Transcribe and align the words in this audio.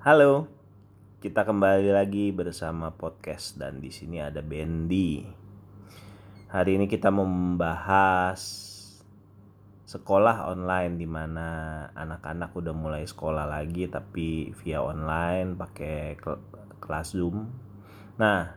Halo, 0.00 0.48
kita 1.20 1.44
kembali 1.44 1.92
lagi 1.92 2.32
bersama 2.32 2.88
podcast 2.88 3.60
dan 3.60 3.84
di 3.84 3.92
sini 3.92 4.16
ada 4.16 4.40
Bendy. 4.40 5.20
Hari 6.48 6.80
ini 6.80 6.88
kita 6.88 7.12
membahas 7.12 8.40
sekolah 9.84 10.48
online 10.48 10.96
di 10.96 11.04
mana 11.04 11.84
anak-anak 11.92 12.48
udah 12.48 12.72
mulai 12.72 13.04
sekolah 13.04 13.44
lagi 13.44 13.92
tapi 13.92 14.56
via 14.64 14.80
online 14.80 15.60
pakai 15.60 16.16
kel- 16.16 16.48
kelas 16.80 17.12
Zoom. 17.12 17.52
Nah, 18.16 18.56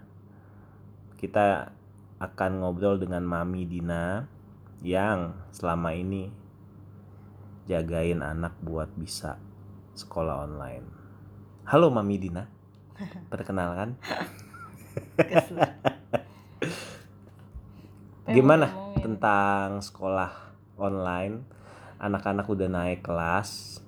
kita 1.20 1.76
akan 2.24 2.64
ngobrol 2.64 2.96
dengan 3.04 3.28
Mami 3.28 3.68
Dina 3.68 4.24
yang 4.80 5.36
selama 5.52 5.92
ini 5.92 6.32
jagain 7.68 8.24
anak 8.24 8.56
buat 8.64 8.96
bisa 8.96 9.36
sekolah 9.92 10.48
online. 10.48 11.03
Halo 11.64 11.88
Mami 11.88 12.20
Dina. 12.20 12.44
Perkenalkan. 13.32 13.96
Gimana 18.36 18.68
tentang 19.00 19.80
sekolah 19.80 20.60
online? 20.76 21.40
Anak-anak 22.04 22.52
udah 22.52 22.68
naik 22.68 23.08
kelas 23.08 23.80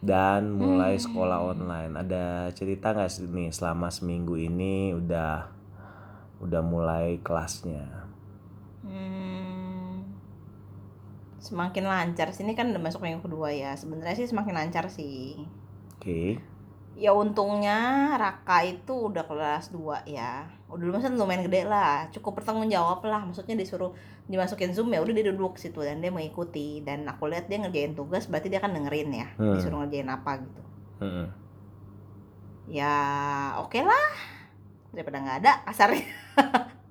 dan 0.00 0.56
mulai 0.56 0.96
sekolah 0.96 1.52
online. 1.52 1.92
Ada 2.00 2.48
cerita 2.56 2.96
nggak 2.96 3.12
sih 3.12 3.28
nih 3.28 3.52
selama 3.52 3.92
seminggu 3.92 4.40
ini 4.40 4.96
udah 4.96 5.52
udah 6.40 6.62
mulai 6.64 7.20
kelasnya? 7.20 8.08
Hmm, 8.88 10.00
semakin 11.44 11.84
lancar 11.84 12.32
sini 12.32 12.56
kan 12.56 12.72
udah 12.72 12.80
masuk 12.80 13.04
minggu 13.04 13.20
kedua 13.20 13.52
ya. 13.52 13.76
Sebenarnya 13.76 14.16
sih 14.16 14.32
semakin 14.32 14.56
lancar 14.56 14.88
sih. 14.88 15.44
Oke. 15.98 16.38
Ya 16.98 17.14
untungnya 17.14 18.10
Raka 18.18 18.66
itu 18.66 19.10
udah 19.10 19.22
kelas 19.26 19.70
2 19.70 20.02
ya. 20.06 20.50
Udah 20.66 20.84
lumayan 20.90 21.14
lumayan 21.14 21.42
gede 21.46 21.62
lah. 21.62 22.10
Cukup 22.10 22.42
bertanggung 22.42 22.66
jawab 22.66 23.02
lah. 23.06 23.22
Maksudnya 23.22 23.54
disuruh 23.54 23.94
dimasukin 24.26 24.74
Zoom 24.74 24.90
ya 24.90 24.98
udah 25.02 25.14
dia 25.14 25.30
duduk 25.30 25.56
situ 25.56 25.78
dan 25.82 26.02
dia 26.02 26.10
mengikuti 26.10 26.82
dan 26.84 27.06
aku 27.06 27.30
lihat 27.30 27.46
dia 27.46 27.62
ngerjain 27.62 27.94
tugas 27.94 28.26
berarti 28.26 28.50
dia 28.50 28.58
kan 28.58 28.74
dengerin 28.74 29.14
ya. 29.14 29.28
Hmm. 29.38 29.54
Disuruh 29.54 29.82
ngerjain 29.86 30.10
apa 30.10 30.42
gitu. 30.42 30.62
Mm-mm. 31.02 31.26
Ya 32.68 32.94
oke 33.62 33.78
lah. 33.80 34.10
Daripada 34.90 35.22
nggak 35.22 35.38
ada 35.46 35.52
kasarnya. 35.70 36.02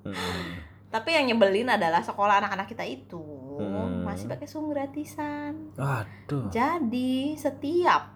Mm-mm. 0.08 0.44
Tapi 0.94 1.10
yang 1.12 1.28
nyebelin 1.28 1.68
adalah 1.68 2.00
sekolah 2.00 2.40
anak-anak 2.40 2.64
kita 2.64 2.84
itu 2.88 3.20
Hmm. 3.58 4.06
masih 4.06 4.30
pakai 4.30 4.46
Zoom 4.46 4.70
gratisan. 4.70 5.74
Waduh. 5.74 6.46
Jadi 6.48 7.34
setiap 7.34 8.14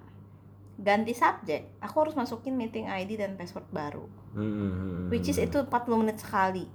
ganti 0.83 1.15
subjek, 1.15 1.79
aku 1.79 1.95
harus 2.03 2.15
masukin 2.15 2.53
meeting 2.53 2.85
ID 2.85 3.15
dan 3.15 3.39
password 3.39 3.71
baru. 3.71 4.05
Mm-mm. 4.35 5.07
Which 5.09 5.31
is 5.31 5.39
itu 5.39 5.63
40 5.63 5.71
menit 5.97 6.19
sekali. 6.19 6.67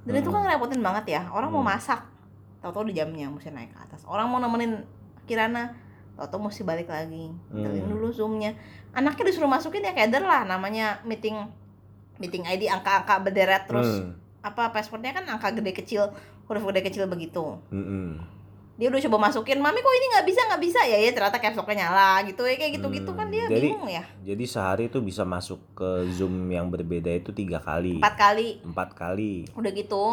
Dan 0.00 0.16
itu 0.16 0.32
kan 0.32 0.40
Hmm. 0.40 0.48
ngerepotin 0.48 0.80
banget 0.80 1.04
ya. 1.12 1.22
Orang 1.28 1.52
mau 1.52 1.60
Hmm. 1.60 1.68
masak, 1.68 2.00
tahu-tahu 2.58 2.88
di 2.88 2.96
jamnya 2.96 3.28
mesti 3.28 3.52
naik 3.52 3.70
ke 3.70 3.78
atas. 3.78 4.08
Orang 4.08 4.32
mau 4.32 4.40
nemenin 4.40 4.80
Kirana, 5.28 5.76
tahu-tahu 6.16 6.48
mesti 6.48 6.64
balik 6.64 6.88
lagi. 6.88 7.28
Hmm. 7.52 7.84
dulu 7.86 8.08
zoomnya. 8.08 8.56
Anaknya 8.90 9.28
disuruh 9.28 9.46
masukin 9.46 9.84
ya 9.84 9.92
keder 9.92 10.24
lah 10.24 10.42
namanya 10.42 10.98
meeting 11.04 11.36
meeting 12.16 12.42
ID 12.42 12.66
angka-angka 12.66 13.20
berderet 13.20 13.64
terus 13.64 14.00
Hmm. 14.00 14.16
apa 14.40 14.72
passwordnya 14.72 15.12
kan 15.12 15.24
angka 15.26 15.52
gede 15.52 15.72
kecil 15.74 16.08
huruf 16.44 16.64
gede 16.66 16.80
kecil 16.82 17.04
begitu 17.06 17.56
Mm-mm. 17.70 18.20
Dia 18.80 18.88
udah 18.88 18.96
coba 19.02 19.16
masukin 19.22 19.60
mami 19.60 19.76
kok 19.78 19.92
ini 19.92 20.06
nggak 20.10 20.24
bisa 20.24 20.40
nggak 20.42 20.62
bisa 20.62 20.80
ya 20.82 20.96
ya 20.98 21.12
ternyata 21.12 21.36
caps 21.36 21.52
locknya 21.54 21.84
nyala 21.84 22.24
gitu 22.24 22.42
ya 22.42 22.56
kayak 22.56 22.72
gitu 22.74 22.88
gitu 22.90 23.10
Hmm, 23.10 23.18
kan 23.18 23.26
dia 23.28 23.44
jadi- 23.44 23.70
bingung 23.70 23.84
ya 23.86 24.04
Jadi 24.22 24.44
sehari 24.46 24.84
itu 24.86 24.98
bisa 25.00 25.22
masuk 25.22 25.60
ke 25.74 25.88
Zoom 26.10 26.48
yang 26.48 26.66
berbeda 26.66 27.12
itu 27.12 27.28
tiga 27.30 27.58
kali, 27.58 27.96
empat 27.96 28.16
kali 28.16 28.48
empat 28.62 28.88
kali. 28.90 29.44
udah 29.52 29.68
gitu 29.70 30.04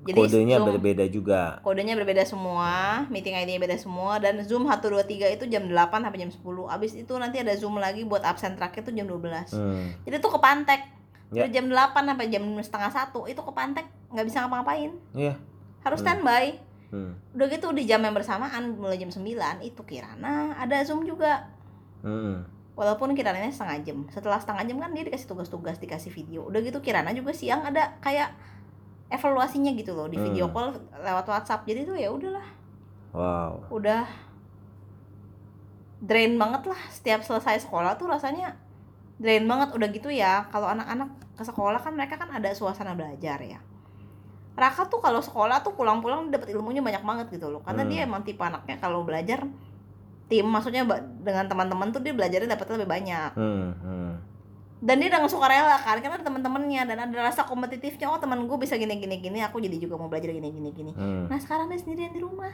jadi 0.00 0.14
Kodenya 0.16 0.56
Zoom- 0.56 0.68
berbeda 0.68 1.04
juga. 1.06 1.42
kodenya 1.60 1.94
berbeda 1.94 2.22
semua 2.22 3.02
meeting 3.06 3.34
ID-nya 3.36 3.58
beda 3.60 3.76
semua 3.76 4.18
dan 4.18 4.38
zoom 4.40 4.62
123 4.64 4.98
itu 5.28 5.46
jam 5.46 5.62
8 5.64 5.74
sampai 6.00 6.18
jam 6.18 6.30
10 6.30 6.42
abis 6.66 6.94
itu 6.94 7.12
nanti 7.14 7.36
ada 7.36 7.50
zoom 7.52 7.74
lagi 7.76 8.02
buat 8.02 8.22
absen 8.22 8.54
terakhir 8.54 8.82
tuh 8.82 8.92
jam 8.92 9.06
12 9.06 9.50
Hmm. 9.52 9.94
jadi 10.02 10.18
tuh 10.18 10.30
kepantek 10.32 10.80
Ya. 11.28 11.44
dari 11.44 11.50
jam 11.52 11.66
8 11.66 12.02
sampai 12.04 12.26
jam 12.28 12.42
setengah 12.56 12.90
satu 12.90 13.26
itu 13.26 13.38
kepantek 13.38 13.84
nggak 14.08 14.22
bisa 14.24 14.38
ngapa-ngapain 14.40 14.90
Iya. 15.12 15.34
harus 15.80 15.98
Hmm. 15.98 16.06
standby 16.08 16.44
Hmm. 16.52 16.66
Udah 17.36 17.46
gitu 17.52 17.68
di 17.76 17.84
jam 17.84 18.00
yang 18.00 18.16
bersamaan 18.16 18.80
mulai 18.80 18.96
jam 18.96 19.12
9 19.12 19.20
itu 19.60 19.82
Kirana 19.84 20.56
ada 20.56 20.80
zoom 20.84 21.04
juga. 21.04 21.44
Hmm. 22.00 22.46
walaupun 22.78 23.10
Kirananya 23.10 23.50
setengah 23.50 23.82
jam. 23.82 23.98
Setelah 24.06 24.38
setengah 24.38 24.62
jam 24.62 24.78
kan 24.78 24.94
dia 24.94 25.02
dikasih 25.02 25.26
tugas-tugas 25.26 25.82
dikasih 25.82 26.14
video. 26.14 26.46
Udah 26.46 26.62
gitu 26.62 26.78
Kirana 26.78 27.10
juga 27.10 27.34
siang 27.34 27.66
ada 27.66 27.98
kayak 27.98 28.30
evaluasinya 29.10 29.74
gitu 29.74 29.98
loh 29.98 30.06
di 30.06 30.14
video 30.14 30.46
Hmm. 30.46 30.54
call 30.54 30.68
lewat 31.02 31.26
WhatsApp. 31.26 31.66
Jadi 31.66 31.82
tuh 31.82 31.98
ya 31.98 32.08
udahlah. 32.14 32.46
Wow. 33.08 33.66
udah 33.72 34.06
drain 35.98 36.38
banget 36.38 36.70
lah. 36.70 36.80
Setiap 36.94 37.26
selesai 37.26 37.66
sekolah 37.66 37.98
tuh 37.98 38.06
rasanya 38.06 38.54
drain 39.18 39.42
banget. 39.50 39.74
Udah 39.74 39.88
gitu 39.90 40.08
ya 40.14 40.46
kalau 40.46 40.70
anak-anak 40.70 41.10
ke 41.34 41.42
sekolah 41.42 41.82
kan 41.82 41.98
mereka 41.98 42.14
kan 42.14 42.30
ada 42.30 42.50
suasana 42.54 42.94
belajar 42.94 43.42
ya 43.42 43.58
Raka 44.58 44.84
tuh 44.84 44.98
kalau 44.98 45.22
sekolah 45.22 45.62
tuh 45.62 45.72
pulang-pulang 45.72 46.28
dapat 46.28 46.50
ilmunya 46.50 46.82
banyak 46.82 47.00
banget 47.00 47.26
gitu 47.30 47.46
loh 47.48 47.62
karena 47.62 47.82
Hmm. 47.82 47.90
dia 47.90 48.00
emang 48.02 48.20
tipe 48.20 48.40
anaknya 48.40 48.76
kalau 48.76 49.02
belajar 49.02 49.46
tim 50.26 50.44
maksudnya 50.44 50.82
dengan 51.16 51.46
teman-teman 51.46 51.88
tuh 51.88 51.98
dia 51.98 52.12
belajarnya 52.12 52.50
dapat 52.50 52.66
lebih 52.74 52.88
banyak 52.88 53.30
Hmm. 53.32 53.70
Hmm. 53.78 54.12
dan 54.78 54.94
dia 54.96 55.08
dengan 55.08 55.26
suka 55.26 55.46
rela 55.46 55.74
kan 55.76 55.96
karena 55.96 56.14
ada 56.14 56.26
teman-temannya 56.26 56.82
dan 56.84 56.98
ada 57.00 57.16
rasa 57.20 57.42
kompetitifnya 57.42 58.06
oh 58.06 58.18
teman 58.18 58.44
gue 58.44 58.58
bisa 58.58 58.74
gini 58.74 58.94
gini 58.96 59.18
gini 59.18 59.38
aku 59.40 59.58
jadi 59.58 59.74
juga 59.74 59.94
mau 59.94 60.06
belajar 60.06 60.30
gini 60.30 60.48
gini 60.48 60.70
gini 60.70 60.92
Hmm. 60.92 61.26
nah 61.26 61.34
sekarang 61.36 61.66
dia 61.66 61.78
sendirian 61.78 62.10
di 62.10 62.18
rumah 62.18 62.50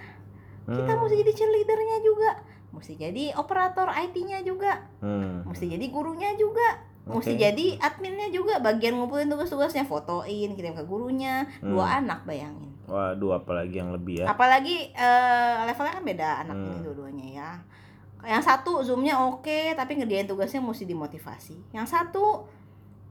kita 0.65 0.87
Hmm. 0.87 1.01
mesti 1.03 1.17
jadi 1.19 1.33
cheerleadernya 1.35 1.99
juga 2.01 2.31
mesti 2.71 2.93
jadi 2.95 3.25
operator 3.35 3.89
IT-nya 3.89 4.41
juga 4.41 4.89
Hmm. 5.01 5.45
mesti 5.45 5.67
jadi 5.67 5.85
gurunya 5.87 6.33
juga 6.35 6.81
mesti 7.05 7.33
Oke. 7.33 7.41
jadi 7.43 7.67
adminnya 7.79 8.29
juga 8.29 8.57
bagian 8.59 8.97
ngumpulin 8.97 9.29
tugas-tugasnya 9.29 9.85
fotoin 9.85 10.25
kirim 10.51 10.73
ke 10.73 10.83
gurunya 10.83 11.45
dua 11.61 11.85
Hmm. 11.85 11.99
anak 12.03 12.25
bayangin 12.25 12.73
Waduh, 12.85 13.39
apalagi 13.39 13.77
yang 13.77 13.91
lebih 13.91 14.21
ya. 14.21 14.27
apalagi 14.27 14.89
eh, 14.91 15.57
levelnya 15.65 15.93
kan 15.93 16.05
beda 16.05 16.29
anak 16.43 16.57
ini 16.59 16.71
Hmm. 16.71 16.85
dua-duanya 16.85 17.27
ya 17.31 17.51
yang 18.25 18.41
satu 18.41 18.81
zoomnya 18.81 19.21
oke 19.21 19.47
tapi 19.73 19.95
ngerjain 19.95 20.25
tugasnya 20.25 20.59
mesti 20.59 20.85
dimotivasi 20.85 21.57
yang 21.71 21.85
satu 21.85 22.49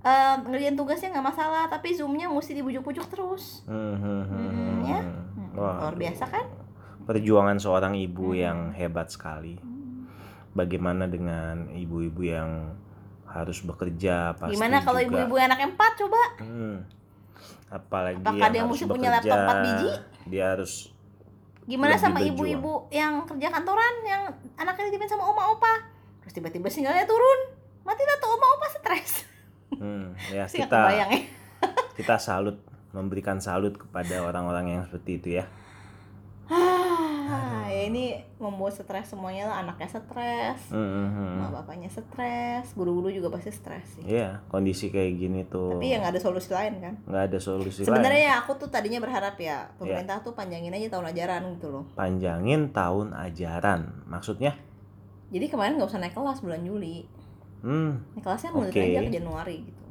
eh, 0.01 0.35
ngerjain 0.41 0.73
tugasnya 0.73 1.13
nggak 1.13 1.27
masalah 1.29 1.63
tapi 1.67 1.93
zoomnya 1.93 2.25
mesti 2.27 2.53
dibujuk-bujuk 2.53 3.05
terus 3.07 3.61
Hmm. 3.63 3.93
Hmm. 3.95 4.23
Hmm. 4.23 4.49
Hmm, 4.49 4.77
ya. 4.83 4.99
Hmm. 4.99 5.53
Hmm, 5.53 5.79
luar 5.79 5.93
biasa 5.93 6.25
kan 6.25 6.45
Perjuangan 7.03 7.57
seorang 7.57 7.93
ibu 7.93 8.31
Hmm. 8.31 8.39
yang 8.39 8.59
hebat 8.71 9.05
sekali. 9.07 9.59
Bagaimana 10.51 11.03
dengan 11.03 11.67
ibu-ibu 11.67 12.21
yang 12.23 12.71
harus 13.33 13.65
bekerja 13.65 14.37
pasti 14.37 14.53
gimana 14.53 14.85
kalau 14.85 15.01
ibu-ibu 15.01 15.35
anak 15.41 15.59
empat 15.73 15.91
coba 15.97 16.21
Hmm. 16.37 16.85
Apalagi 17.73 18.21
Apakah 18.21 18.37
yang 18.37 18.53
dia 18.53 18.61
harus 18.61 18.77
mesti 18.77 18.85
punya 18.85 19.09
laptop 19.09 19.37
empat 19.41 19.57
biji? 19.65 19.89
Dia 20.29 20.45
harus 20.53 20.93
Gimana 21.63 21.95
sama 21.95 22.19
ibu-ibu 22.19 22.91
yang 22.91 23.23
kerja 23.23 23.47
kantoran 23.47 23.93
yang 24.03 24.27
anaknya 24.59 24.91
ditipin 24.91 25.07
sama 25.09 25.25
oma 25.31 25.57
opa? 25.57 25.73
Terus 26.21 26.33
tiba-tiba 26.35 26.67
sinyalnya 26.67 27.07
turun. 27.07 27.39
Matilah 27.87 28.19
tuh 28.19 28.29
oma 28.35 28.47
opa 28.59 28.67
stres. 28.77 29.11
hmm, 29.73 30.05
ya 30.29 30.45
kita 30.45 30.69
kebayang 30.69 31.09
ya. 31.09 31.21
kita 31.97 32.15
salut 32.21 32.61
memberikan 32.93 33.41
salut 33.41 33.73
kepada 33.73 34.21
orang-orang 34.21 34.77
yang 34.77 34.81
seperti 34.85 35.11
itu 35.17 35.29
ya. 35.41 35.47
Ini 37.85 38.05
membuat 38.37 38.73
stres 38.73 39.07
semuanya 39.07 39.45
lah. 39.45 39.61
Anaknya 39.61 39.89
stres, 39.89 40.59
Hmm, 40.67 40.79
hmm, 40.79 41.09
hmm. 41.09 41.31
emak 41.37 41.51
bapaknya 41.53 41.87
stres, 41.87 42.71
guru-guru 42.71 43.09
juga 43.09 43.27
pasti 43.29 43.49
stres 43.49 43.85
sih. 43.93 44.03
Iya, 44.05 44.41
kondisi 44.47 44.87
kayak 44.87 45.13
gini 45.15 45.39
tuh 45.43 45.73
Tapi 45.73 45.87
ya 45.87 45.97
nggak 45.97 46.13
ada 46.13 46.21
solusi 46.21 46.49
lain 46.49 46.73
kan. 46.79 46.93
nggak 47.03 47.23
ada 47.27 47.39
solusi 47.39 47.81
Sebenarnya 47.81 48.19
lain. 48.19 48.29
ya 48.29 48.39
aku 48.39 48.51
tuh 48.55 48.67
tadinya 48.67 48.99
berharap 48.99 49.35
ya 49.35 49.67
pemerintah 49.75 50.19
tuh 50.19 50.31
panjangin 50.31 50.71
aja 50.71 50.87
tahun 50.89 51.11
ajaran 51.11 51.41
gitu 51.53 51.67
loh. 51.69 51.83
Panjangin 51.93 52.71
tahun 52.71 53.11
ajaran, 53.11 53.81
maksudnya? 54.05 54.55
Jadi 55.29 55.45
kemarin 55.47 55.75
nggak 55.75 55.89
usah 55.89 55.99
naik 55.99 56.13
kelas 56.13 56.39
bulan 56.39 56.61
Juli. 56.61 57.03
Hmm, 57.59 57.95
Naik 58.13 58.21
kelasnya 58.21 58.51
mulai 58.51 58.69
Oke. 58.69 58.81
aja 58.81 58.99
ke 59.01 59.11
Januari 59.13 59.57
gitu. 59.63 59.82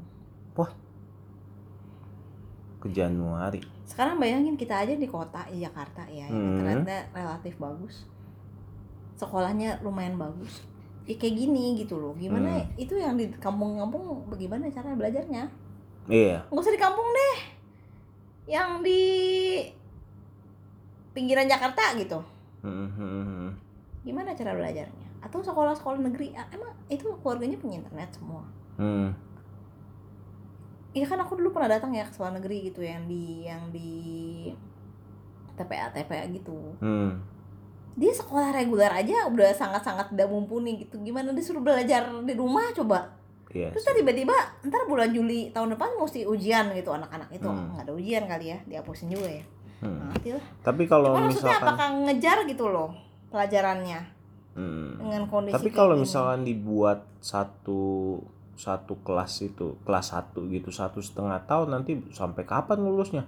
Ke 2.82 2.90
Januari. 2.90 3.62
sekarang 3.84 4.18
bayangin 4.18 4.56
kita 4.56 4.74
aja 4.74 4.92
di 4.92 5.06
kota 5.06 5.46
di 5.46 5.60
Jakarta 5.60 6.02
ya 6.06 6.26
Hmm. 6.26 6.58
internetnya 6.58 7.06
relatif 7.12 7.54
bagus 7.56 8.08
sekolahnya 9.14 9.78
lumayan 9.80 10.16
bagus 10.16 10.66
ya 11.04 11.14
kayak 11.14 11.34
gini 11.36 11.76
gitu 11.76 11.94
loh 11.94 12.14
gimana 12.14 12.58
Hmm. 12.58 12.68
itu 12.74 12.94
yang 12.94 13.14
di 13.14 13.30
kampung-kampung 13.32 14.26
bagaimana 14.26 14.66
cara 14.68 14.92
belajarnya 14.92 15.44
Iya. 16.04 16.42
nggak 16.44 16.58
usah 16.58 16.74
di 16.74 16.80
kampung 16.80 17.06
deh 17.06 17.36
yang 18.48 18.82
di 18.82 19.02
pinggiran 21.12 21.46
Jakarta 21.46 21.94
gitu 21.94 22.18
Hmm, 22.62 22.86
hmm, 22.88 23.22
hmm. 23.22 23.50
gimana 24.02 24.32
cara 24.32 24.54
belajarnya 24.54 25.08
atau 25.20 25.38
sekolah-sekolah 25.38 25.98
negeri 26.00 26.30
emang 26.48 26.70
itu 26.88 27.06
keluarganya 27.18 27.54
punya 27.56 27.78
internet 27.78 28.10
semua 28.12 28.42
hmm. 28.76 29.10
Iya 30.92 31.06
kan 31.06 31.18
aku 31.18 31.34
dulu 31.34 31.50
pernah 31.50 31.72
datang 31.72 31.90
ya 31.90 32.04
ke 32.04 32.12
sekolah 32.12 32.36
negeri 32.36 32.68
gitu 32.68 32.80
yang 32.80 33.04
di 33.04 33.44
yang 33.44 33.72
di 33.72 33.90
TPA 35.52 35.88
TPA 35.90 36.24
gitu 36.30 36.76
Hmm. 36.78 37.20
dia 37.92 38.08
sekolah 38.08 38.52
reguler 38.52 38.88
aja 38.88 39.28
udah 39.28 39.52
sangat-sangat 39.52 40.08
tidak 40.10 40.24
mumpuni 40.26 40.80
gitu 40.80 40.96
gimana 40.98 41.28
disuruh 41.30 41.60
belajar 41.60 42.08
di 42.24 42.32
rumah 42.32 42.72
coba 42.72 43.12
Iya. 43.48 43.68
terus 43.68 43.84
tiba-tiba 43.84 44.32
ntar 44.64 44.88
bulan 44.88 45.12
Juli 45.12 45.52
tahun 45.52 45.76
depan 45.76 46.00
mesti 46.00 46.24
ujian 46.24 46.72
gitu 46.72 46.88
anak-anak 46.88 47.28
itu 47.30 47.44
Hmm. 47.44 47.68
nggak 47.70 47.84
ada 47.84 47.92
ujian 47.92 48.24
kali 48.24 48.46
ya 48.48 48.58
dihapusin 48.64 49.08
juga 49.08 49.28
ya 49.28 49.44
Hmm. 49.82 50.14
Lah 50.14 50.44
Tapi 50.62 50.86
kalau 50.86 51.10
Cuma 51.10 51.26
maksudnya 51.26 51.58
misalkan 51.58 51.68
apakah 51.68 51.88
ngejar 52.06 52.38
gitu 52.46 52.64
loh 52.70 52.90
pelajarannya 53.28 54.00
Hmm. 54.54 54.96
dengan 54.96 55.22
kondisi 55.26 55.52
Tapi 55.52 55.68
kalau 55.68 55.94
misalkan 55.98 56.44
dibuat 56.44 57.04
satu 57.18 58.16
satu 58.54 59.00
kelas 59.02 59.32
itu 59.42 59.74
kelas 59.82 60.06
satu 60.12 60.44
gitu 60.48 60.68
satu 60.70 61.00
setengah 61.00 61.40
tahun 61.48 61.68
nanti 61.72 61.98
sampai 62.12 62.44
kapan 62.44 62.78
lulusnya? 62.80 63.24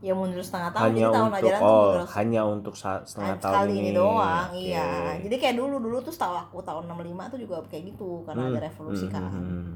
ya 0.00 0.16
mundur 0.16 0.40
setengah 0.40 0.72
tahun 0.72 0.84
hanya 0.88 0.96
jadi 0.96 1.12
tahun 1.12 1.28
untuk 1.28 1.36
ajaran 1.44 1.60
tuh 1.60 1.68
oh 1.68 1.76
mundur 1.76 2.06
hanya 2.16 2.40
untuk 2.48 2.74
setengah 2.76 3.36
tahun 3.36 3.52
sekali 3.52 3.72
ini 3.76 3.90
doang 3.92 4.48
Oke. 4.48 4.56
iya 4.64 4.86
jadi 5.20 5.36
kayak 5.36 5.56
dulu 5.60 5.76
dulu 5.76 5.96
tuh 6.00 6.12
setahu 6.16 6.34
aku 6.40 6.56
tahun 6.64 6.88
65 6.88 7.32
tuh 7.32 7.38
juga 7.38 7.54
kayak 7.68 7.84
gitu 7.92 8.24
karena 8.24 8.42
Hmm, 8.42 8.52
ada 8.56 8.60
revolusi 8.64 9.04
hmm, 9.04 9.12
kan 9.12 9.22
hmm, 9.28 9.44
hmm. 9.44 9.74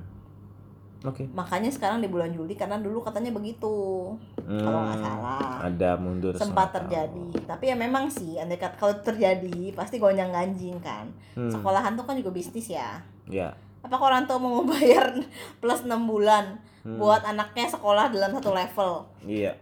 Oke. 1.05 1.29
makanya 1.29 1.69
sekarang 1.69 2.01
di 2.01 2.09
bulan 2.09 2.33
Juli 2.33 2.57
karena 2.57 2.81
dulu 2.81 3.05
katanya 3.05 3.29
begitu 3.37 4.17
kalau 4.57 4.81
nggak 4.89 4.97
Hmm, 4.97 5.05
salah 5.05 5.61
Ada 5.61 5.91
mundur 6.01 6.33
sempat 6.33 6.73
terjadi 6.73 7.29
tahun. 7.29 7.45
tapi 7.45 7.65
ya 7.69 7.77
memang 7.77 8.09
sih 8.09 8.41
andai 8.41 8.57
kalau 8.57 8.97
terjadi 9.05 9.77
pasti 9.77 10.01
gonjang 10.01 10.33
ganjing 10.33 10.81
kan 10.81 11.05
Hmm, 11.37 11.53
sekolahan 11.53 11.93
tuh 11.93 12.09
kan 12.09 12.17
juga 12.17 12.33
bisnis 12.33 12.73
ya 12.73 13.05
Ya. 13.29 13.57
Apakah 13.85 14.05
orang 14.09 14.25
tua 14.25 14.37
mau 14.37 14.65
bayar 14.65 15.13
plus 15.61 15.83
6 15.83 15.93
bulan 16.05 16.59
Hmm, 16.81 17.01
buat 17.01 17.25
anaknya 17.25 17.65
sekolah 17.67 18.09
dalam 18.09 18.29
satu 18.31 18.53
level 18.53 19.09
Iya. 19.25 19.57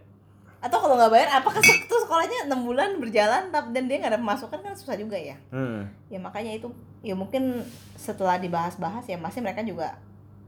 atau 0.59 0.75
kalau 0.77 0.95
nggak 0.95 1.07
bayar 1.09 1.29
apakah 1.33 1.59
tuh 1.61 1.95
sekolahnya 1.97 2.47
enam 2.47 2.63
bulan 2.63 2.99
berjalan 2.99 3.47
tapi 3.47 3.71
dan 3.71 3.87
dia 3.87 3.95
nggak 3.97 4.11
ada 4.11 4.19
pemasukan 4.19 4.59
kan 4.59 4.73
susah 4.73 4.95
juga 4.95 5.15
ya 5.15 5.39
Hmm, 5.47 5.87
ya 6.07 6.19
makanya 6.19 6.51
itu 6.53 6.67
ya 6.99 7.11
mungkin 7.13 7.63
setelah 7.95 8.35
dibahas-bahas 8.35 9.03
ya 9.05 9.15
masih 9.15 9.39
mereka 9.39 9.63
juga 9.63 9.95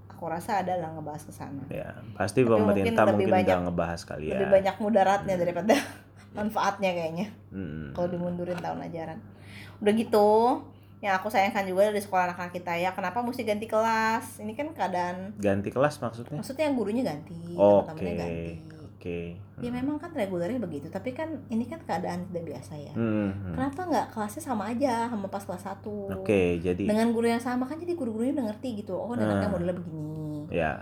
aku 0.06 0.28
rasa 0.28 0.60
adalah 0.60 0.92
ngebahas 0.92 1.24
ke 1.24 1.32
sana 1.32 1.64
ya. 1.66 1.96
Pasti 2.12 2.40
Tapi 2.40 2.52
pemerintah 2.54 2.64
mungkin 3.04 3.12
lebih 3.14 3.24
mungkin, 3.24 3.32
banyak- 3.34 3.48
udah 3.50 3.64
ngebahas 3.66 4.02
kali 4.06 4.24
ya. 4.26 4.32
lebih 4.34 4.48
banyak 4.52 4.76
mudaratnya 4.78 5.36
daripada 5.38 5.74
manfaatnya 6.38 6.92
kayaknya 6.92 7.28
Hmm. 7.52 7.92
kalau 7.92 8.08
dimundurin 8.10 8.60
tahun 8.60 8.84
ajaran 8.84 9.20
udah 9.80 9.94
gitu 9.94 10.28
yang 11.06 11.16
aku 11.16 11.30
sayangkan 11.30 11.64
juga 11.64 11.86
dari 11.86 12.02
sekolah 12.02 12.26
anak-anak 12.28 12.50
kita 12.52 12.74
ya 12.74 12.90
kenapa 12.90 13.22
mesti 13.22 13.42
ganti 13.42 13.66
kelas 13.66 14.42
ini 14.42 14.52
kan 14.52 14.68
keadaan 14.72 15.38
Ganti 15.38 15.70
kelas 15.70 16.02
maksudnya? 16.02 16.34
maksudnya 16.36 16.66
yang 16.66 16.76
gurunya 16.76 17.04
ganti 17.04 17.38
Oke. 17.54 17.86
teman-temannya 17.86 18.16
ganti 18.18 18.54
Oke. 18.96 19.20
ya 19.62 19.70
memang 19.70 19.96
kan 19.96 20.10
regulernya 20.12 20.58
begitu 20.58 20.90
tapi 20.90 21.14
kan 21.14 21.30
ini 21.48 21.64
kan 21.64 21.78
keadaan 21.80 22.26
tidak 22.26 22.44
biasa 22.50 22.74
ya 22.76 22.90
Hmm, 22.92 23.30
hmm. 23.30 23.54
kenapa 23.54 23.82
nggak 23.86 24.06
kelasnya 24.10 24.42
sama 24.44 24.64
aja 24.68 25.06
sama 25.06 25.30
pas 25.30 25.40
kelas 25.40 25.62
1 25.64 25.86
Oke, 26.18 26.42
jadi 26.58 26.84
dengan 26.84 27.14
guru 27.14 27.28
yang 27.28 27.38
sama 27.40 27.64
kan 27.64 27.78
jadi 27.78 27.94
guru-gurunya 27.94 28.34
udah 28.34 28.50
ngerti 28.50 28.82
gitu 28.82 28.98
oh 28.98 29.14
ini 29.14 29.22
anaknya 29.22 29.46
Hmm. 29.46 29.54
modelnya 29.54 29.76
begini 29.78 30.40
ya. 30.50 30.74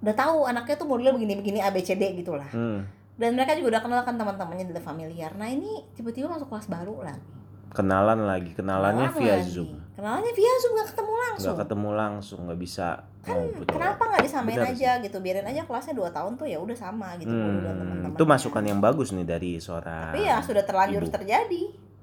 udah 0.00 0.14
tahu 0.16 0.38
anaknya 0.44 0.74
tuh 0.74 0.88
modelnya 0.88 1.12
begini-begini 1.12 1.60
ABCD 1.60 2.16
gitu 2.16 2.32
lah 2.32 2.48
Hmm. 2.48 2.80
dan 3.14 3.36
mereka 3.36 3.54
juga 3.54 3.76
udah 3.76 3.82
kenal 3.84 4.00
kan 4.02 4.16
teman-temannya 4.16 4.72
udah 4.72 4.80
familiar 4.82 5.30
nah 5.34 5.46
ini 5.46 5.84
tiba-tiba 5.92 6.26
masuk 6.26 6.48
kelas 6.48 6.66
baru 6.66 7.04
lagi 7.04 7.41
Kenalan 7.72 8.20
lagi, 8.22 8.52
kenalannya 8.52 9.08
Kenalan 9.08 9.18
via 9.18 9.34
lagi. 9.34 9.48
Zoom. 9.48 9.70
kenalannya 9.92 10.32
via 10.32 10.52
Zoom 10.58 10.72
nggak 10.74 10.88
ketemu 10.90 11.12
langsung 11.14 11.46
Nggak 11.48 11.60
ketemu 11.62 11.88
langsung, 11.94 12.38
nggak 12.44 12.60
bisa 12.60 12.86
ngobrol. 13.22 13.64
kenapa 13.66 14.02
nggak 14.04 14.22
disamain 14.22 14.56
Benar 14.56 14.72
aja 14.72 14.90
gitu 14.98 15.16
biarin 15.18 15.46
aja 15.46 15.62
kelasnya 15.62 15.94
2 15.94 16.10
tahun 16.10 16.32
tuh 16.34 16.44
ya 16.44 16.58
udah 16.58 16.74
sama 16.74 17.08
gitu 17.16 17.30
Hmm, 17.30 17.62
teman-teman 17.62 18.10
itu 18.10 18.24
masukan 18.24 18.64
yang 18.66 18.78
bagus 18.78 19.08
nih 19.10 19.24
dari 19.24 19.56
seorang. 19.56 20.10
tapi 20.10 20.20
ya 20.22 20.36
sudah 20.38 20.62
terlanjur 20.62 21.02
Ibu. 21.02 21.12
terjadi 21.12 21.62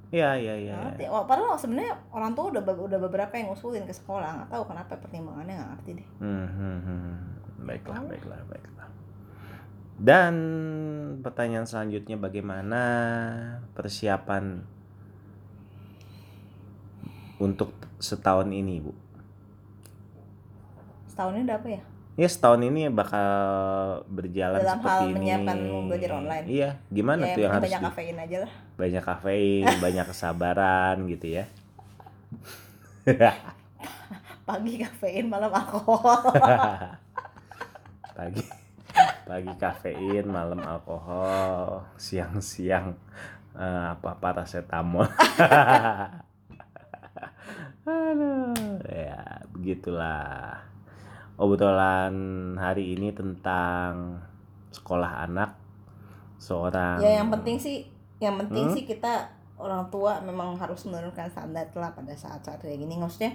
Iya, 0.10 0.31
iya, 0.36 0.56
iya. 0.57 0.74
Ngerti? 0.75 1.06
iya. 1.06 1.10
Wah, 1.12 1.21
padahal 1.24 1.54
sebenarnya 1.54 1.94
orang 2.10 2.33
tua 2.33 2.50
udah 2.50 2.63
udah 2.66 2.98
beberapa 3.00 3.30
yang 3.31 3.48
ngusulin 3.48 3.86
ke 3.86 3.94
sekolah 3.94 4.30
nggak 4.38 4.50
tahu 4.50 4.63
kenapa 4.66 4.98
pertimbangannya 4.98 5.54
nggak 5.54 5.69
ngerti 5.71 5.89
deh 5.94 6.07
Hmm, 6.18 6.48
hmm, 6.50 6.77
hmm. 6.81 7.13
Baiklah, 7.62 8.01
baiklah, 8.01 8.42
baiklah. 8.48 8.88
Dan 9.95 10.33
pertanyaan 11.19 11.68
selanjutnya 11.68 12.16
bagaimana 12.16 12.81
persiapan 13.75 14.63
untuk 17.39 17.71
setahun 17.97 18.51
ini, 18.51 18.80
Bu? 18.80 18.94
setahun 21.09 21.33
ini 21.36 21.44
udah 21.45 21.57
apa 21.57 21.69
ya 21.69 21.81
Ya 22.15 22.27
setahun 22.27 22.59
ini 22.62 22.91
bakal 22.91 23.31
berjalan 24.12 24.59
Dalam 24.59 24.75
seperti 24.77 24.91
hal 24.91 25.07
ini. 25.07 25.15
menyiapkan 25.15 25.57
belajar 25.88 26.12
online. 26.13 26.45
Iya, 26.45 26.69
gimana 26.91 27.24
ya 27.24 27.31
tuh 27.31 27.41
yang 27.41 27.53
harus 27.56 27.63
banyak 27.63 27.80
di- 27.80 27.88
kafein 27.88 28.18
aja 28.19 28.38
lah 28.44 28.51
banyak 28.75 29.03
kafein, 29.03 29.65
banyak 29.86 30.06
kesabaran 30.06 30.95
gitu 31.07 31.27
ya. 31.31 31.44
pagi 34.44 34.74
kafein 34.77 35.25
malam 35.25 35.47
alkohol 35.47 36.19
pagi 38.19 38.44
pagi 39.24 39.53
kafein, 39.56 40.25
malam 40.27 40.59
alkohol, 40.59 41.88
siang-siang 41.95 43.00
eh, 43.56 43.85
apa 43.95 44.12
paracetamol. 44.18 45.07
Aduh, 47.89 48.53
ya 48.86 49.18
begitulah. 49.50 50.62
Obrolan 51.36 52.15
hari 52.56 52.94
ini 52.94 53.09
tentang 53.09 54.19
sekolah 54.69 55.24
anak 55.24 55.56
seorang 56.38 57.00
ya 57.00 57.18
yang 57.18 57.31
penting 57.31 57.57
sih 57.57 57.88
yang 58.19 58.36
penting 58.38 58.68
Hmm? 58.68 58.75
sih 58.75 58.83
kita 58.83 59.27
orang 59.57 59.88
tua 59.88 60.19
memang 60.19 60.56
harus 60.56 60.83
menurunkan 60.83 61.27
standar 61.27 61.68
lah 61.74 61.91
pada 61.91 62.12
saat-saat 62.12 62.59
kayak 62.59 62.80
gini 62.80 62.95
maksudnya 62.95 63.33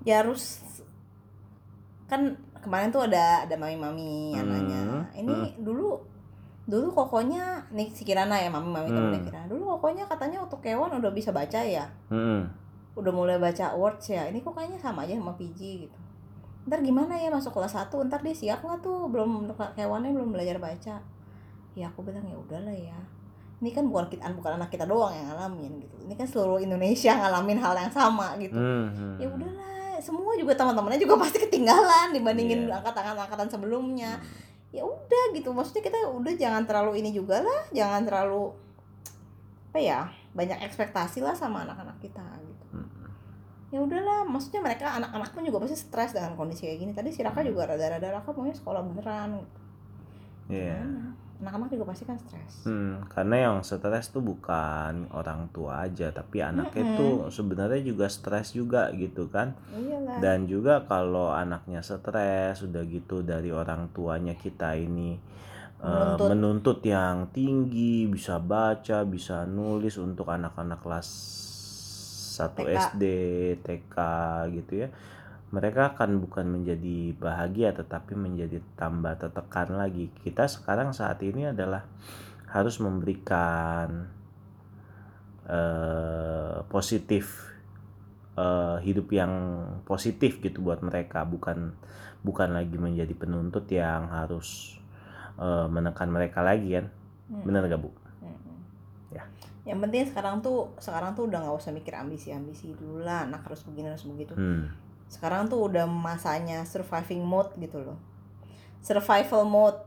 ya 0.00 0.20
harus 0.20 0.64
kan 2.06 2.34
kemarin 2.58 2.88
tuh 2.88 3.04
ada 3.04 3.44
ada 3.44 3.54
mami-mami 3.54 4.32
yang 4.32 4.48
Hmm, 4.48 4.56
nanya 4.58 4.80
ini 5.14 5.54
dulu 5.56 6.00
dulu 6.64 6.88
kokonya 6.92 7.68
nih 7.70 7.88
si 7.92 8.02
Kirana 8.02 8.36
ya 8.36 8.48
mami-mami 8.48 8.88
temennya 8.88 9.20
Hmm. 9.20 9.28
Kirana 9.28 9.46
dulu 9.46 9.76
kokonya 9.76 10.08
katanya 10.08 10.40
untuk 10.40 10.60
kewan 10.60 10.92
udah 10.92 11.12
bisa 11.12 11.30
baca 11.30 11.60
ya 11.60 11.84
Hmm, 12.08 12.48
udah 13.00 13.10
mulai 13.10 13.36
baca 13.36 13.72
words 13.74 14.06
ya 14.06 14.28
ini 14.28 14.40
kok 14.40 14.52
kayaknya 14.52 14.76
sama 14.76 15.02
aja 15.02 15.16
sama 15.16 15.32
PG 15.34 15.58
gitu 15.88 15.98
ntar 16.68 16.84
gimana 16.84 17.16
ya 17.16 17.32
masuk 17.32 17.56
kelas 17.56 17.72
1 17.74 17.88
ntar 18.06 18.20
dia 18.20 18.36
siap 18.36 18.60
nggak 18.60 18.84
tuh 18.84 19.08
belum 19.08 19.48
kewannya 19.74 20.12
belum 20.12 20.30
belajar 20.30 20.60
baca 20.60 21.00
ya 21.72 21.86
aku 21.88 22.04
bilang 22.04 22.22
ya 22.24 22.36
udahlah 22.36 22.72
ya 22.72 22.98
ini 23.60 23.72
kan 23.72 23.84
bukan 23.84 24.08
kita 24.08 24.28
bukan 24.32 24.56
anak 24.56 24.68
kita 24.68 24.84
doang 24.84 25.12
yang 25.12 25.28
ngalamin 25.28 25.80
gitu 25.80 25.96
ini 26.04 26.14
kan 26.14 26.24
seluruh 26.24 26.60
Indonesia 26.60 27.16
ngalamin 27.16 27.58
hal 27.58 27.74
yang 27.74 27.92
sama 27.92 28.36
gitu 28.36 28.56
hmm, 28.56 28.86
hmm. 28.92 29.14
ya 29.18 29.28
udahlah 29.28 29.68
semua 30.00 30.32
juga 30.32 30.56
teman-temannya 30.56 30.96
juga 30.96 31.16
pasti 31.20 31.36
ketinggalan 31.40 32.12
dibandingin 32.12 32.68
Iya. 32.68 32.80
angkatan-angkatan 32.80 33.48
sebelumnya 33.48 34.16
Hmm. 34.16 34.72
ya 34.72 34.82
udah 34.86 35.24
gitu 35.34 35.50
maksudnya 35.50 35.82
kita 35.82 35.98
udah 36.08 36.32
jangan 36.38 36.62
terlalu 36.64 37.02
ini 37.04 37.10
juga 37.10 37.40
lah 37.42 37.60
jangan 37.68 38.06
terlalu 38.06 38.48
apa 39.70 39.78
ya 39.78 40.00
banyak 40.32 40.56
ekspektasi 40.62 41.20
lah 41.20 41.34
sama 41.34 41.66
anak-anak 41.66 41.98
kita 42.00 42.22
Hmm. 42.22 42.39
Ya 43.70 43.78
udahlah 43.78 44.26
maksudnya 44.26 44.60
mereka 44.60 44.92
anak-anak 44.92 45.30
pun 45.30 45.42
juga 45.42 45.62
pasti 45.62 45.78
stres 45.78 46.10
dengan 46.10 46.34
kondisi 46.34 46.66
kayak 46.66 46.78
gini 46.78 46.92
tadi 46.92 47.08
si 47.08 47.22
Raka 47.22 47.40
Hmm. 47.40 47.48
juga 47.48 47.66
rada-rada 47.66 48.08
Raka 48.12 48.30
maunya 48.30 48.52
sekolah 48.52 48.82
beneran 48.82 49.38
Iya. 50.46 50.82
Gimana? 50.82 51.14
anak-anak 51.40 51.72
juga 51.72 51.84
pasti 51.88 52.04
kan 52.04 52.18
stres 52.18 52.52
Hmm, 52.62 53.00
karena 53.08 53.36
yang 53.48 53.56
stres 53.62 54.10
tuh 54.10 54.20
bukan 54.20 55.08
orang 55.08 55.48
tua 55.48 55.88
aja, 55.88 56.12
tapi 56.12 56.44
anaknya 56.44 56.84
Mm-mm. 56.84 56.98
tuh 56.98 57.14
sebenarnya 57.30 57.80
juga 57.80 58.12
stres 58.12 58.52
juga 58.52 58.92
gitu 58.92 59.32
kan. 59.32 59.56
iyalah 59.72 60.20
Dan 60.20 60.44
juga 60.44 60.84
kalau 60.84 61.32
anaknya 61.32 61.80
stres 61.80 62.60
udah 62.60 62.84
gitu 62.84 63.24
dari 63.24 63.48
orang 63.50 63.88
tuanya 63.90 64.36
kita 64.36 64.76
ini 64.76 65.16
eh, 65.80 65.88
Menuntut. 65.88 66.28
menuntut 66.28 66.78
yang 66.84 67.32
tinggi, 67.32 68.04
bisa 68.04 68.36
baca, 68.36 69.00
bisa 69.02 69.48
nulis 69.48 69.96
untuk 69.96 70.28
anak-anak 70.28 70.84
kelas 70.84 71.08
1 72.30 72.54
TK. 72.54 72.70
SD, 72.70 73.04
TK 73.66 73.96
gitu 74.54 74.72
ya. 74.86 74.88
Mereka 75.50 75.98
akan 75.98 76.22
bukan 76.22 76.46
menjadi 76.46 77.10
bahagia 77.18 77.74
tetapi 77.74 78.14
menjadi 78.14 78.62
tambah 78.78 79.18
tertekan 79.18 79.74
lagi. 79.74 80.14
Kita 80.22 80.46
sekarang 80.46 80.94
saat 80.94 81.18
ini 81.26 81.50
adalah 81.50 81.82
harus 82.54 82.78
memberikan 82.78 84.06
eh, 85.50 86.56
positif 86.70 87.50
eh, 88.38 88.78
hidup 88.86 89.10
yang 89.10 89.32
positif 89.82 90.38
gitu 90.38 90.62
buat 90.62 90.86
mereka 90.86 91.26
bukan 91.26 91.74
bukan 92.22 92.54
lagi 92.54 92.78
menjadi 92.78 93.14
penuntut 93.18 93.66
yang 93.74 94.06
harus 94.06 94.78
eh, 95.42 95.66
menekan 95.66 96.14
mereka 96.14 96.46
lagi 96.46 96.78
kan 96.78 96.86
Hmm. 97.30 97.46
benar 97.46 97.62
gak 97.70 97.78
bu. 97.78 97.94
Yang 99.62 99.78
penting 99.78 100.08
sekarang 100.08 100.40
tuh 100.40 100.72
sekarang 100.80 101.12
tuh 101.12 101.28
udah 101.28 101.38
nggak 101.40 101.56
usah 101.56 101.70
mikir 101.70 101.92
ambisi 101.92 102.32
ambisi 102.32 102.72
dulu 102.72 103.04
lah. 103.04 103.28
Anak 103.28 103.44
harus 103.44 103.60
begini 103.62 103.92
harus 103.92 104.04
begitu. 104.04 104.32
Hmm. 104.34 104.68
sekarang 105.10 105.50
tuh 105.50 105.58
udah 105.66 105.90
masanya 105.90 106.62
surviving 106.62 107.26
mode 107.26 107.50
gitu 107.58 107.82
loh. 107.82 107.98
Survival 108.78 109.42
mode. 109.42 109.78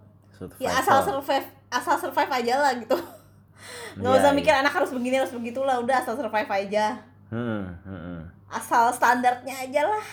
Ya 0.60 0.76
asal 0.76 1.00
Survival. 1.00 1.24
survive 1.24 1.48
asal 1.72 1.96
survive 1.96 2.32
aja 2.34 2.54
lah 2.60 2.72
gitu. 2.76 2.98
Nggak 3.98 4.12
Iya, 4.12 4.20
usah 4.20 4.32
iya. 4.32 4.38
mikir 4.38 4.52
anak 4.52 4.76
harus 4.76 4.92
begini 4.92 5.16
harus 5.16 5.32
begitulah. 5.32 5.80
Udah 5.80 6.04
asal 6.04 6.20
survive 6.20 6.52
aja. 6.52 7.00
Hmm, 7.32 7.72
hmm, 7.82 8.02
hmm. 8.04 8.22
asal 8.52 8.92
standarnya 8.92 9.64
aja 9.64 9.88
lah. 9.88 10.04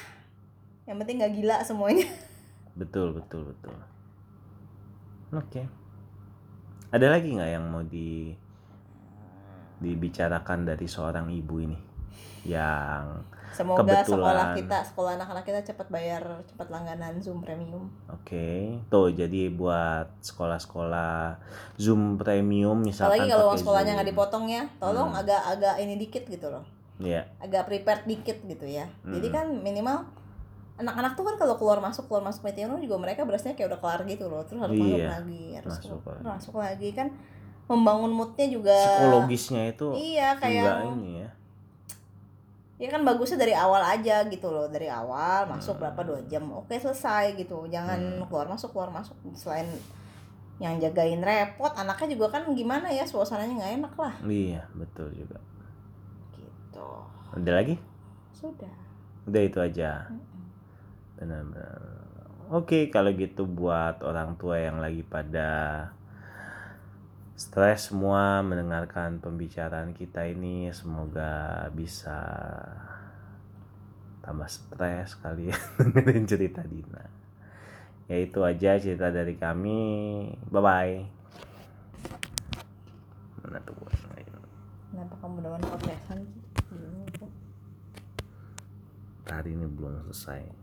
Yang 0.87 0.97
penting 1.02 1.17
nggak 1.19 1.35
gila 1.35 1.57
semuanya. 1.67 2.07
Betul 2.81 3.11
betul 3.12 3.50
betul. 3.50 3.75
Oke. 5.33 5.67
Ada 6.90 7.07
lagi 7.11 7.35
nggak 7.35 7.50
yang 7.50 7.67
mau 7.67 7.83
di 7.83 8.31
dibicarakan 9.81 10.65
dari 10.65 10.85
seorang 10.85 11.29
ibu 11.29 11.57
ini 11.59 11.79
yang 12.43 13.21
semoga 13.51 13.83
Kebetulan. 13.83 14.07
sekolah 14.07 14.47
kita 14.55 14.79
sekolah 14.87 15.11
anak-anak 15.15 15.45
kita 15.45 15.61
cepat 15.63 15.89
bayar 15.89 16.23
cepat 16.47 16.69
langganan 16.69 17.19
zoom 17.19 17.41
premium 17.41 17.91
Oke, 18.09 18.79
tuh 18.87 19.11
jadi 19.11 19.51
buat 19.51 20.09
sekolah-sekolah 20.21 21.37
Zoom 21.77 22.15
Premium 22.15 22.79
misalkan 22.79 23.19
apalagi 23.19 23.31
kalau 23.31 23.47
uang 23.47 23.59
sekolahnya 23.59 23.93
nggak 23.95 24.09
dipotong 24.09 24.45
ya 24.47 24.65
tolong 24.77 25.11
Hmm. 25.11 25.21
agak-agak 25.21 25.75
ini 25.79 25.95
dikit 25.97 26.25
gitu 26.27 26.49
loh 26.49 26.65
Iya, 26.97 27.25
agak 27.39 27.65
prepared 27.67 28.05
dikit 28.05 28.39
gitu 28.41 28.65
ya 28.65 28.85
jadi 29.03 29.27
Hmm. 29.27 29.35
kan 29.35 29.47
minimal 29.59 29.97
anak-anak 30.77 31.13
tuh 31.13 31.25
kan 31.27 31.37
kalau 31.37 31.57
keluar 31.57 31.77
masuk 31.79 32.07
keluar 32.07 32.23
masuk 32.23 32.41
meeting 32.43 32.65
room 32.65 32.81
juga 32.81 32.97
mereka 32.97 33.25
berasnya 33.25 33.53
kayak 33.53 33.69
udah 33.69 33.81
kelar 33.81 34.01
gitu 34.07 34.25
loh 34.27 34.41
terus 34.43 34.61
harus 34.63 34.73
masuk 34.75 34.97
Iya, 34.97 35.09
lagi 35.11 35.45
harus 35.55 35.71
masuk 35.71 35.89
masuk, 35.91 36.01
lagi. 36.07 36.23
masuk 36.25 36.55
lagi 36.57 36.89
kan 36.95 37.09
membangun 37.71 38.11
moodnya 38.11 38.50
juga 38.50 38.75
psikologisnya 38.75 39.71
itu 39.71 39.89
iya 39.95 40.35
kayak 40.35 40.91
ini 40.91 41.23
ya. 41.23 41.29
ya 42.77 42.89
kan 42.89 43.05
bagusnya 43.05 43.39
dari 43.39 43.55
awal 43.55 43.79
aja 43.79 44.27
gitu 44.27 44.50
loh 44.50 44.67
dari 44.67 44.91
awal 44.91 45.47
masuk 45.47 45.79
Hmm. 45.79 45.83
berapa 45.87 46.00
dua 46.03 46.21
jam 46.27 46.43
oke 46.50 46.75
selesai 46.75 47.39
gitu 47.39 47.71
jangan 47.71 47.97
Hmm. 47.97 48.27
keluar 48.27 48.49
masuk 48.49 48.75
keluar 48.75 48.91
masuk 48.91 49.15
selain 49.33 49.69
yang 50.59 50.77
jagain 50.77 51.21
repot 51.21 51.73
anaknya 51.73 52.19
juga 52.19 52.37
kan 52.37 52.43
gimana 52.53 52.91
ya 52.91 53.07
suasananya 53.07 53.55
nggak 53.57 53.73
enak 53.81 53.95
lah 53.97 54.15
Iya, 54.25 54.61
betul 54.75 55.09
juga. 55.15 55.39
gitu 56.35 56.89
Ada 57.33 57.50
lagi? 57.55 57.77
sudah 58.35 58.73
Udah 59.25 59.43
itu 59.45 59.59
aja. 59.61 60.09
Benar-benar. 61.15 61.81
Oke, 62.50 62.89
kalau 62.89 63.12
gitu 63.12 63.45
buat 63.47 64.00
orang 64.03 64.35
tua 64.35 64.59
yang 64.59 64.81
lagi 64.81 65.05
pada 65.05 65.87
stres 67.40 67.88
semua 67.88 68.44
mendengarkan 68.44 69.16
pembicaraan 69.16 69.97
kita 69.97 70.28
ini 70.28 70.68
semoga 70.76 71.64
bisa 71.73 72.20
tambah 74.20 74.44
stres 74.44 75.16
kalian 75.25 75.56
dengerin 75.97 76.28
cerita 76.28 76.61
Dina. 76.61 77.09
Ya 78.12 78.20
itu 78.20 78.44
aja 78.44 78.76
cerita 78.76 79.09
dari 79.09 79.40
kami. 79.40 79.80
Bye 80.52 80.61
bye. 80.61 80.94
Mana 83.40 83.56
tuh? 83.64 83.88
kenapa 84.90 85.16
kamu 85.25 85.40
udah 85.40 85.50
podcastan. 85.64 86.20
Hari 89.30 89.50
ini 89.56 89.64
belum 89.64 90.04
selesai. 90.04 90.44